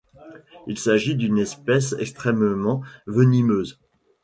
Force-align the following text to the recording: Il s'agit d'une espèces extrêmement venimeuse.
Il 0.65 0.79
s'agit 0.79 1.13
d'une 1.15 1.37
espèces 1.37 1.93
extrêmement 1.99 2.81
venimeuse. 3.05 3.79